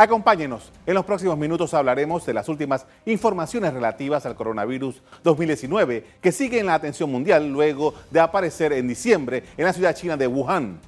Acompáñenos. 0.00 0.70
En 0.86 0.94
los 0.94 1.04
próximos 1.04 1.36
minutos 1.36 1.74
hablaremos 1.74 2.24
de 2.24 2.32
las 2.32 2.48
últimas 2.48 2.86
informaciones 3.04 3.74
relativas 3.74 4.24
al 4.26 4.36
coronavirus 4.36 5.02
2019 5.24 6.04
que 6.20 6.30
sigue 6.30 6.60
en 6.60 6.66
la 6.66 6.74
atención 6.74 7.10
mundial 7.10 7.48
luego 7.48 7.94
de 8.08 8.20
aparecer 8.20 8.72
en 8.74 8.86
diciembre 8.86 9.42
en 9.56 9.64
la 9.64 9.72
ciudad 9.72 9.96
china 9.96 10.16
de 10.16 10.28
Wuhan. 10.28 10.78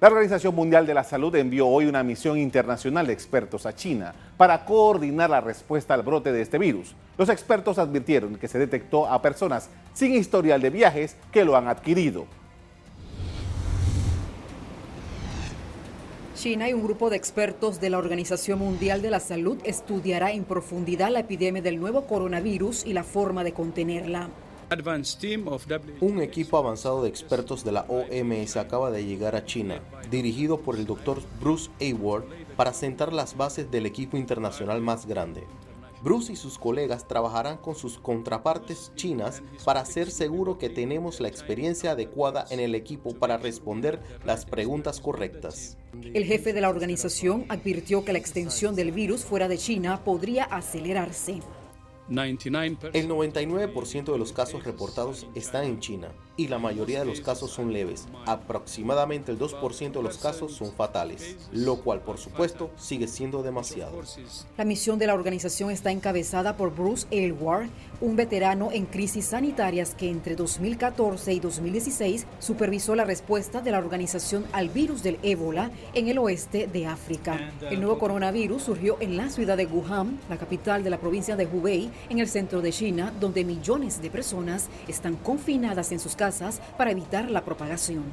La 0.00 0.08
Organización 0.08 0.56
Mundial 0.56 0.88
de 0.88 0.94
la 0.94 1.04
Salud 1.04 1.36
envió 1.36 1.68
hoy 1.68 1.86
una 1.86 2.02
misión 2.02 2.36
internacional 2.36 3.06
de 3.06 3.12
expertos 3.12 3.64
a 3.64 3.76
China 3.76 4.12
para 4.36 4.64
coordinar 4.64 5.30
la 5.30 5.40
respuesta 5.40 5.94
al 5.94 6.02
brote 6.02 6.32
de 6.32 6.42
este 6.42 6.58
virus. 6.58 6.96
Los 7.16 7.28
expertos 7.28 7.78
advirtieron 7.78 8.34
que 8.34 8.48
se 8.48 8.58
detectó 8.58 9.06
a 9.06 9.22
personas 9.22 9.70
sin 9.94 10.16
historial 10.16 10.60
de 10.60 10.70
viajes 10.70 11.16
que 11.30 11.44
lo 11.44 11.56
han 11.56 11.68
adquirido. 11.68 12.26
China 16.40 16.70
y 16.70 16.72
un 16.72 16.82
grupo 16.82 17.10
de 17.10 17.18
expertos 17.18 17.82
de 17.82 17.90
la 17.90 17.98
Organización 17.98 18.60
Mundial 18.60 19.02
de 19.02 19.10
la 19.10 19.20
Salud 19.20 19.58
estudiará 19.62 20.32
en 20.32 20.44
profundidad 20.44 21.10
la 21.10 21.20
epidemia 21.20 21.60
del 21.60 21.78
nuevo 21.78 22.06
coronavirus 22.06 22.86
y 22.86 22.94
la 22.94 23.04
forma 23.04 23.44
de 23.44 23.52
contenerla. 23.52 24.30
Un 26.00 26.22
equipo 26.22 26.56
avanzado 26.56 27.02
de 27.02 27.10
expertos 27.10 27.62
de 27.62 27.72
la 27.72 27.84
OMS 27.88 28.56
acaba 28.56 28.90
de 28.90 29.04
llegar 29.04 29.36
a 29.36 29.44
China, 29.44 29.82
dirigido 30.10 30.62
por 30.62 30.76
el 30.76 30.86
doctor 30.86 31.20
Bruce 31.42 31.70
Award, 31.78 32.24
para 32.56 32.72
sentar 32.72 33.12
las 33.12 33.36
bases 33.36 33.70
del 33.70 33.84
equipo 33.84 34.16
internacional 34.16 34.80
más 34.80 35.04
grande. 35.04 35.44
Bruce 36.02 36.32
y 36.32 36.36
sus 36.36 36.58
colegas 36.58 37.06
trabajarán 37.06 37.58
con 37.58 37.74
sus 37.74 37.98
contrapartes 37.98 38.92
chinas 38.94 39.42
para 39.64 39.84
ser 39.84 40.10
seguro 40.10 40.58
que 40.58 40.70
tenemos 40.70 41.20
la 41.20 41.28
experiencia 41.28 41.92
adecuada 41.92 42.46
en 42.50 42.60
el 42.60 42.74
equipo 42.74 43.14
para 43.14 43.36
responder 43.36 44.00
las 44.24 44.46
preguntas 44.46 45.00
correctas. 45.00 45.76
El 46.14 46.24
jefe 46.24 46.52
de 46.52 46.60
la 46.60 46.70
organización 46.70 47.44
advirtió 47.48 48.04
que 48.04 48.12
la 48.12 48.18
extensión 48.18 48.74
del 48.74 48.92
virus 48.92 49.24
fuera 49.24 49.48
de 49.48 49.58
China 49.58 50.02
podría 50.04 50.44
acelerarse. 50.44 51.40
El 52.10 53.08
99% 53.08 54.12
de 54.12 54.18
los 54.18 54.32
casos 54.32 54.64
reportados 54.64 55.28
están 55.36 55.64
en 55.64 55.78
China 55.78 56.08
y 56.36 56.48
la 56.48 56.58
mayoría 56.58 56.98
de 57.00 57.04
los 57.04 57.20
casos 57.20 57.52
son 57.52 57.72
leves. 57.72 58.08
Aproximadamente 58.26 59.30
el 59.30 59.38
2% 59.38 59.92
de 59.92 60.02
los 60.02 60.18
casos 60.18 60.52
son 60.52 60.72
fatales, 60.72 61.36
lo 61.52 61.76
cual 61.82 62.00
por 62.00 62.18
supuesto 62.18 62.72
sigue 62.76 63.06
siendo 63.06 63.44
demasiado. 63.44 64.02
La 64.58 64.64
misión 64.64 64.98
de 64.98 65.06
la 65.06 65.14
organización 65.14 65.70
está 65.70 65.92
encabezada 65.92 66.56
por 66.56 66.74
Bruce 66.74 67.06
Aylward, 67.12 67.68
un 68.00 68.16
veterano 68.16 68.70
en 68.72 68.86
crisis 68.86 69.26
sanitarias 69.26 69.94
que 69.94 70.08
entre 70.08 70.36
2014 70.36 71.32
y 71.32 71.40
2016 71.40 72.26
supervisó 72.38 72.94
la 72.94 73.04
respuesta 73.04 73.60
de 73.60 73.70
la 73.70 73.78
organización 73.78 74.46
al 74.52 74.68
virus 74.68 75.02
del 75.02 75.18
ébola 75.22 75.70
en 75.94 76.08
el 76.08 76.18
oeste 76.18 76.66
de 76.66 76.86
África. 76.86 77.52
El 77.70 77.80
nuevo 77.80 77.98
coronavirus 77.98 78.62
surgió 78.62 78.96
en 79.00 79.16
la 79.16 79.28
ciudad 79.28 79.56
de 79.56 79.66
Wuhan, 79.66 80.18
la 80.28 80.36
capital 80.36 80.82
de 80.82 80.90
la 80.90 80.98
provincia 80.98 81.36
de 81.36 81.46
Hubei, 81.46 81.90
en 82.08 82.18
el 82.18 82.28
centro 82.28 82.60
de 82.62 82.72
China, 82.72 83.12
donde 83.20 83.44
millones 83.44 84.00
de 84.00 84.10
personas 84.10 84.68
están 84.88 85.16
confinadas 85.16 85.92
en 85.92 86.00
sus 86.00 86.16
casas 86.16 86.60
para 86.76 86.90
evitar 86.90 87.30
la 87.30 87.44
propagación. 87.44 88.04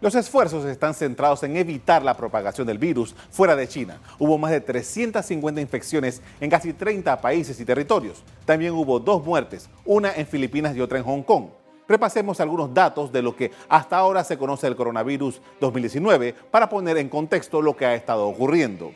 Los 0.00 0.14
esfuerzos 0.14 0.64
están 0.64 0.94
centrados 0.94 1.42
en 1.42 1.56
evitar 1.56 2.04
la 2.04 2.16
propagación 2.16 2.68
del 2.68 2.78
virus 2.78 3.16
fuera 3.30 3.56
de 3.56 3.66
China. 3.66 3.98
Hubo 4.20 4.38
más 4.38 4.52
de 4.52 4.60
350 4.60 5.60
infecciones 5.60 6.22
en 6.40 6.48
casi 6.48 6.72
30 6.72 7.20
países 7.20 7.58
y 7.58 7.64
territorios. 7.64 8.22
También 8.44 8.74
hubo 8.74 9.00
dos 9.00 9.24
muertes, 9.24 9.68
una 9.84 10.14
en 10.14 10.28
Filipinas 10.28 10.76
y 10.76 10.80
otra 10.80 10.98
en 10.98 11.04
Hong 11.04 11.22
Kong. 11.22 11.46
Repasemos 11.88 12.38
algunos 12.38 12.72
datos 12.72 13.10
de 13.10 13.22
lo 13.22 13.34
que 13.34 13.50
hasta 13.68 13.96
ahora 13.96 14.22
se 14.22 14.38
conoce 14.38 14.68
del 14.68 14.76
coronavirus 14.76 15.40
2019 15.60 16.32
para 16.48 16.68
poner 16.68 16.96
en 16.98 17.08
contexto 17.08 17.60
lo 17.60 17.76
que 17.76 17.86
ha 17.86 17.94
estado 17.96 18.28
ocurriendo. 18.28 18.92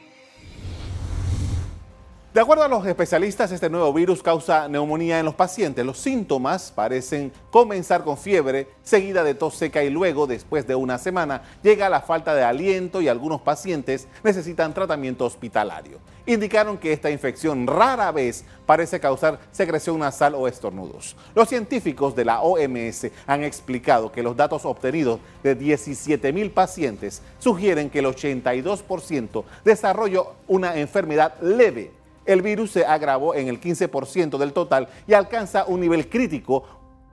De 2.32 2.40
acuerdo 2.40 2.64
a 2.64 2.68
los 2.68 2.86
especialistas, 2.86 3.52
este 3.52 3.68
nuevo 3.68 3.92
virus 3.92 4.22
causa 4.22 4.66
neumonía 4.66 5.18
en 5.18 5.26
los 5.26 5.34
pacientes. 5.34 5.84
Los 5.84 5.98
síntomas 5.98 6.72
parecen 6.74 7.30
comenzar 7.50 8.04
con 8.04 8.16
fiebre, 8.16 8.68
seguida 8.82 9.22
de 9.22 9.34
tos 9.34 9.54
seca 9.54 9.84
y 9.84 9.90
luego, 9.90 10.26
después 10.26 10.66
de 10.66 10.74
una 10.74 10.96
semana, 10.96 11.42
llega 11.62 11.90
la 11.90 12.00
falta 12.00 12.34
de 12.34 12.42
aliento 12.42 13.02
y 13.02 13.08
algunos 13.08 13.42
pacientes 13.42 14.08
necesitan 14.24 14.72
tratamiento 14.72 15.26
hospitalario. 15.26 15.98
Indicaron 16.24 16.78
que 16.78 16.94
esta 16.94 17.10
infección 17.10 17.66
rara 17.66 18.10
vez 18.12 18.46
parece 18.64 18.98
causar 18.98 19.38
secreción 19.50 19.98
nasal 19.98 20.34
o 20.34 20.48
estornudos. 20.48 21.16
Los 21.34 21.50
científicos 21.50 22.16
de 22.16 22.24
la 22.24 22.40
OMS 22.40 23.08
han 23.26 23.44
explicado 23.44 24.10
que 24.10 24.22
los 24.22 24.38
datos 24.38 24.64
obtenidos 24.64 25.20
de 25.42 25.54
17 25.54 26.32
mil 26.32 26.50
pacientes 26.50 27.20
sugieren 27.38 27.90
que 27.90 27.98
el 27.98 28.06
82% 28.06 29.44
desarrolló 29.66 30.32
una 30.48 30.78
enfermedad 30.78 31.34
leve 31.42 32.00
el 32.24 32.42
virus 32.42 32.72
se 32.72 32.84
agravó 32.84 33.34
en 33.34 33.48
el 33.48 33.60
15% 33.60 34.38
del 34.38 34.52
total 34.52 34.88
y 35.06 35.14
alcanza 35.14 35.64
un 35.66 35.80
nivel 35.80 36.08
crítico 36.08 36.64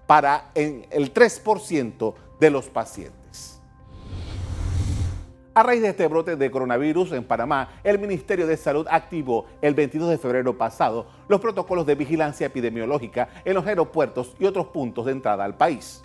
para 0.07 0.51
el 0.55 1.13
3% 1.13 2.13
de 2.39 2.49
los 2.49 2.67
pacientes. 2.69 3.59
A 5.53 5.63
raíz 5.63 5.81
de 5.81 5.89
este 5.89 6.07
brote 6.07 6.35
de 6.35 6.51
coronavirus 6.51 7.11
en 7.11 7.23
Panamá, 7.23 7.81
el 7.83 7.99
Ministerio 7.99 8.47
de 8.47 8.55
Salud 8.55 8.87
activó 8.89 9.45
el 9.61 9.73
22 9.73 10.09
de 10.09 10.17
febrero 10.17 10.57
pasado 10.57 11.07
los 11.27 11.41
protocolos 11.41 11.85
de 11.85 11.95
vigilancia 11.95 12.47
epidemiológica 12.47 13.27
en 13.43 13.55
los 13.55 13.67
aeropuertos 13.67 14.35
y 14.39 14.45
otros 14.45 14.67
puntos 14.67 15.05
de 15.05 15.11
entrada 15.11 15.43
al 15.43 15.57
país. 15.57 16.01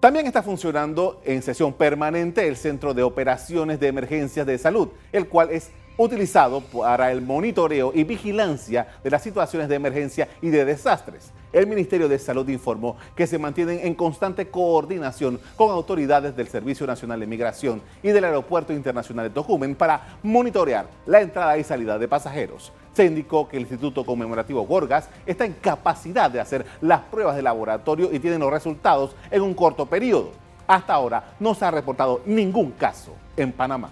También 0.00 0.26
está 0.26 0.42
funcionando 0.42 1.20
en 1.24 1.42
sesión 1.42 1.74
permanente 1.74 2.48
el 2.48 2.56
Centro 2.56 2.94
de 2.94 3.02
Operaciones 3.02 3.78
de 3.78 3.88
Emergencias 3.88 4.46
de 4.46 4.56
Salud, 4.56 4.88
el 5.12 5.28
cual 5.28 5.50
es 5.50 5.70
utilizado 5.96 6.60
para 6.60 7.12
el 7.12 7.20
monitoreo 7.20 7.92
y 7.94 8.04
vigilancia 8.04 8.88
de 9.02 9.10
las 9.10 9.22
situaciones 9.22 9.68
de 9.68 9.74
emergencia 9.74 10.28
y 10.40 10.50
de 10.50 10.64
desastres. 10.64 11.32
El 11.52 11.66
Ministerio 11.66 12.08
de 12.08 12.18
Salud 12.18 12.48
informó 12.48 12.96
que 13.16 13.26
se 13.26 13.38
mantienen 13.38 13.80
en 13.82 13.94
constante 13.94 14.48
coordinación 14.48 15.40
con 15.56 15.70
autoridades 15.70 16.36
del 16.36 16.48
Servicio 16.48 16.86
Nacional 16.86 17.18
de 17.18 17.26
Migración 17.26 17.82
y 18.02 18.10
del 18.10 18.24
Aeropuerto 18.24 18.72
Internacional 18.72 19.28
de 19.28 19.34
Tocumen 19.34 19.74
para 19.74 20.18
monitorear 20.22 20.86
la 21.06 21.20
entrada 21.20 21.58
y 21.58 21.64
salida 21.64 21.98
de 21.98 22.06
pasajeros. 22.08 22.72
Se 22.92 23.04
indicó 23.04 23.48
que 23.48 23.56
el 23.56 23.62
Instituto 23.62 24.04
Conmemorativo 24.04 24.62
Gorgas 24.66 25.08
está 25.26 25.44
en 25.44 25.54
capacidad 25.54 26.30
de 26.30 26.40
hacer 26.40 26.64
las 26.80 27.00
pruebas 27.00 27.36
de 27.36 27.42
laboratorio 27.42 28.10
y 28.12 28.20
tienen 28.20 28.40
los 28.40 28.52
resultados 28.52 29.16
en 29.30 29.42
un 29.42 29.54
corto 29.54 29.86
periodo. 29.86 30.30
Hasta 30.66 30.94
ahora 30.94 31.34
no 31.40 31.54
se 31.54 31.64
ha 31.64 31.70
reportado 31.72 32.20
ningún 32.26 32.70
caso 32.72 33.12
en 33.36 33.50
Panamá. 33.52 33.90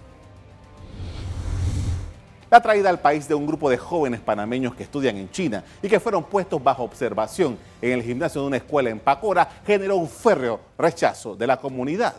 La 2.50 2.62
traída 2.62 2.88
al 2.88 2.98
país 2.98 3.28
de 3.28 3.34
un 3.34 3.46
grupo 3.46 3.68
de 3.68 3.76
jóvenes 3.76 4.20
panameños 4.20 4.74
que 4.74 4.82
estudian 4.82 5.18
en 5.18 5.30
China 5.30 5.62
y 5.82 5.88
que 5.88 6.00
fueron 6.00 6.24
puestos 6.24 6.62
bajo 6.62 6.82
observación 6.82 7.58
en 7.82 7.92
el 7.92 8.02
gimnasio 8.02 8.40
de 8.40 8.46
una 8.46 8.56
escuela 8.56 8.88
en 8.88 9.00
Pacora 9.00 9.48
generó 9.66 9.96
un 9.96 10.08
férreo 10.08 10.58
rechazo 10.78 11.36
de 11.36 11.46
la 11.46 11.58
comunidad. 11.58 12.14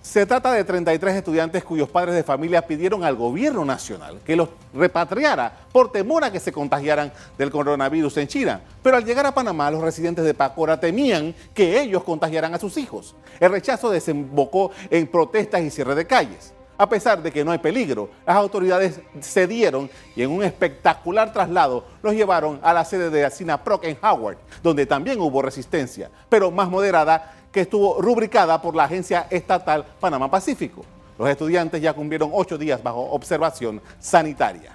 Se 0.00 0.26
trata 0.26 0.52
de 0.52 0.64
33 0.64 1.16
estudiantes 1.16 1.62
cuyos 1.62 1.88
padres 1.88 2.14
de 2.14 2.22
familia 2.22 2.66
pidieron 2.66 3.04
al 3.04 3.16
gobierno 3.16 3.64
nacional 3.64 4.18
que 4.24 4.34
los 4.34 4.48
repatriara 4.74 5.52
por 5.70 5.92
temor 5.92 6.24
a 6.24 6.32
que 6.32 6.40
se 6.40 6.52
contagiaran 6.52 7.12
del 7.38 7.50
coronavirus 7.50 8.16
en 8.16 8.28
China. 8.28 8.60
Pero 8.82 8.96
al 8.96 9.04
llegar 9.04 9.26
a 9.26 9.34
Panamá, 9.34 9.70
los 9.70 9.80
residentes 9.80 10.24
de 10.24 10.34
Pacora 10.34 10.80
temían 10.80 11.34
que 11.54 11.80
ellos 11.80 12.02
contagiaran 12.02 12.52
a 12.54 12.58
sus 12.58 12.78
hijos. 12.78 13.14
El 13.38 13.52
rechazo 13.52 13.90
desembocó 13.90 14.70
en 14.90 15.06
protestas 15.06 15.60
y 15.62 15.70
cierre 15.70 15.94
de 15.94 16.06
calles. 16.06 16.52
A 16.82 16.88
pesar 16.88 17.22
de 17.22 17.30
que 17.30 17.44
no 17.44 17.52
hay 17.52 17.58
peligro, 17.58 18.10
las 18.26 18.34
autoridades 18.34 19.00
cedieron 19.20 19.88
y 20.16 20.22
en 20.24 20.32
un 20.32 20.42
espectacular 20.42 21.32
traslado 21.32 21.84
los 22.02 22.12
llevaron 22.12 22.58
a 22.60 22.72
la 22.72 22.84
sede 22.84 23.08
de 23.08 23.58
Proc 23.58 23.84
en 23.84 23.96
Howard, 24.02 24.38
donde 24.64 24.84
también 24.84 25.20
hubo 25.20 25.42
resistencia, 25.42 26.10
pero 26.28 26.50
más 26.50 26.68
moderada 26.68 27.34
que 27.52 27.60
estuvo 27.60 28.02
rubricada 28.02 28.60
por 28.60 28.74
la 28.74 28.82
agencia 28.82 29.28
estatal 29.30 29.86
Panamá 30.00 30.28
Pacífico. 30.28 30.84
Los 31.16 31.28
estudiantes 31.28 31.80
ya 31.80 31.92
cumplieron 31.92 32.30
ocho 32.32 32.58
días 32.58 32.82
bajo 32.82 33.12
observación 33.12 33.80
sanitaria. 34.00 34.72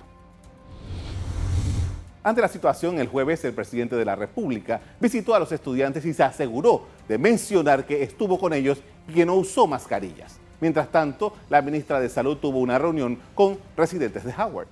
Ante 2.24 2.40
la 2.40 2.48
situación, 2.48 3.00
el 3.00 3.10
jueves 3.10 3.44
el 3.44 3.54
presidente 3.54 3.98
de 3.98 4.06
la 4.06 4.16
República 4.16 4.80
visitó 5.02 5.36
a 5.36 5.40
los 5.40 5.52
estudiantes 5.52 6.06
y 6.06 6.14
se 6.14 6.24
aseguró 6.24 6.86
de 7.06 7.18
mencionar 7.18 7.86
que 7.86 8.02
estuvo 8.02 8.40
con 8.40 8.54
ellos 8.54 8.82
y 9.10 9.14
que 9.14 9.26
no 9.26 9.36
usó 9.36 9.68
mascarillas. 9.68 10.40
Mientras 10.60 10.90
tanto, 10.90 11.34
la 11.50 11.62
ministra 11.62 12.00
de 12.00 12.10
Salud 12.10 12.38
tuvo 12.38 12.60
una 12.60 12.80
reunión 12.80 13.20
con 13.36 13.58
residentes 13.76 14.24
de 14.24 14.34
Howard. 14.34 14.68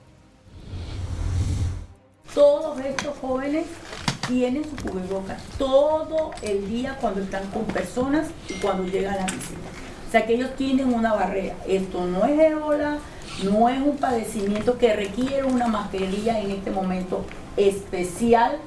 Todos 2.33 2.79
estos 2.79 3.17
jóvenes 3.19 3.65
tienen 4.27 4.63
su 4.63 4.75
cubrebocas 4.77 5.41
todo 5.57 6.31
el 6.41 6.67
día 6.67 6.97
cuando 6.99 7.21
están 7.21 7.45
con 7.51 7.63
personas 7.65 8.27
y 8.49 8.53
cuando 8.53 8.83
llegan 8.85 9.13
a 9.13 9.17
la 9.17 9.25
visita. 9.25 9.69
O 10.07 10.11
sea 10.11 10.25
que 10.25 10.33
ellos 10.33 10.55
tienen 10.57 10.93
una 10.93 11.13
barrera. 11.13 11.55
Esto 11.67 12.05
no 12.05 12.25
es 12.25 12.39
ébola, 12.39 12.97
no 13.43 13.69
es 13.69 13.79
un 13.79 13.97
padecimiento 13.97 14.77
que 14.77 14.95
requiere 14.95 15.43
una 15.43 15.67
mascarilla 15.67 16.39
en 16.39 16.51
este 16.51 16.71
momento 16.71 17.25
especial, 17.57 18.57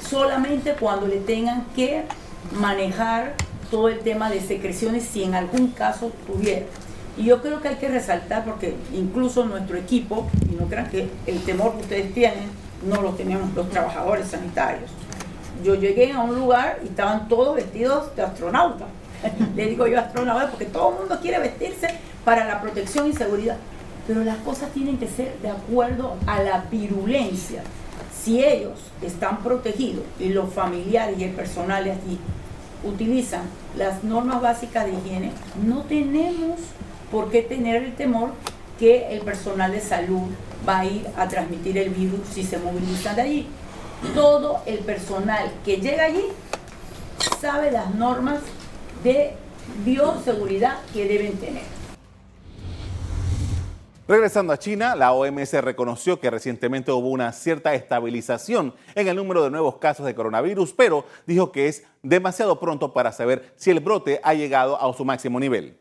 solamente 0.00 0.72
cuando 0.72 1.06
le 1.06 1.20
tengan 1.20 1.66
que 1.74 2.04
manejar 2.52 3.34
todo 3.70 3.88
el 3.88 4.00
tema 4.00 4.30
de 4.30 4.40
secreciones 4.40 5.04
si 5.04 5.22
en 5.24 5.34
algún 5.34 5.68
caso 5.68 6.12
tuviera. 6.26 6.66
Y 7.16 7.24
yo 7.24 7.40
creo 7.40 7.60
que 7.62 7.68
hay 7.68 7.76
que 7.76 7.88
resaltar, 7.88 8.44
porque 8.44 8.74
incluso 8.92 9.44
nuestro 9.46 9.76
equipo, 9.78 10.28
y 10.50 10.54
no 10.54 10.66
crean 10.66 10.90
que 10.90 11.08
el 11.26 11.42
temor 11.44 11.74
que 11.74 11.82
ustedes 11.82 12.12
tienen, 12.12 12.50
no 12.86 13.00
lo 13.00 13.10
tenemos 13.10 13.54
los 13.54 13.70
trabajadores 13.70 14.28
sanitarios. 14.28 14.90
Yo 15.64 15.74
llegué 15.74 16.12
a 16.12 16.20
un 16.20 16.34
lugar 16.34 16.80
y 16.84 16.88
estaban 16.88 17.28
todos 17.28 17.56
vestidos 17.56 18.14
de 18.14 18.22
astronauta. 18.22 18.86
Le 19.56 19.66
digo 19.66 19.86
yo 19.86 19.98
astronauta 19.98 20.50
porque 20.50 20.66
todo 20.66 20.92
el 20.92 20.98
mundo 21.00 21.18
quiere 21.22 21.38
vestirse 21.38 21.88
para 22.24 22.44
la 22.44 22.60
protección 22.60 23.08
y 23.08 23.14
seguridad. 23.14 23.56
Pero 24.06 24.22
las 24.22 24.36
cosas 24.38 24.70
tienen 24.72 24.98
que 24.98 25.08
ser 25.08 25.38
de 25.40 25.50
acuerdo 25.50 26.16
a 26.26 26.42
la 26.42 26.64
virulencia. 26.70 27.62
Si 28.22 28.44
ellos 28.44 28.78
están 29.00 29.38
protegidos 29.42 30.04
y 30.20 30.28
los 30.28 30.52
familiares 30.52 31.18
y 31.18 31.24
el 31.24 31.30
personal 31.30 31.90
aquí 31.90 32.18
utilizan 32.84 33.42
las 33.76 34.04
normas 34.04 34.40
básicas 34.40 34.86
de 34.86 34.92
higiene, 34.92 35.32
no 35.64 35.82
tenemos 35.82 36.60
por 37.10 37.30
qué 37.30 37.42
tener 37.42 37.82
el 37.82 37.94
temor 37.94 38.30
que 38.78 39.08
el 39.12 39.20
personal 39.20 39.72
de 39.72 39.80
salud 39.80 40.22
va 40.68 40.80
a 40.80 40.84
ir 40.84 41.06
a 41.16 41.28
transmitir 41.28 41.78
el 41.78 41.90
virus 41.90 42.20
si 42.32 42.42
se 42.44 42.58
movilizan 42.58 43.16
de 43.16 43.22
allí. 43.22 43.46
Todo 44.14 44.60
el 44.66 44.78
personal 44.80 45.50
que 45.64 45.78
llega 45.78 46.04
allí 46.04 46.24
sabe 47.40 47.70
las 47.70 47.94
normas 47.94 48.40
de 49.02 49.34
bioseguridad 49.84 50.78
que 50.92 51.06
deben 51.06 51.32
tener. 51.38 51.75
Regresando 54.08 54.52
a 54.52 54.58
China, 54.58 54.94
la 54.94 55.10
OMS 55.12 55.52
reconoció 55.54 56.20
que 56.20 56.30
recientemente 56.30 56.92
hubo 56.92 57.08
una 57.08 57.32
cierta 57.32 57.74
estabilización 57.74 58.72
en 58.94 59.08
el 59.08 59.16
número 59.16 59.42
de 59.42 59.50
nuevos 59.50 59.78
casos 59.78 60.06
de 60.06 60.14
coronavirus, 60.14 60.74
pero 60.74 61.04
dijo 61.26 61.50
que 61.50 61.66
es 61.66 61.82
demasiado 62.04 62.60
pronto 62.60 62.92
para 62.92 63.10
saber 63.10 63.52
si 63.56 63.72
el 63.72 63.80
brote 63.80 64.20
ha 64.22 64.32
llegado 64.34 64.80
a 64.80 64.94
su 64.94 65.04
máximo 65.04 65.40
nivel. 65.40 65.76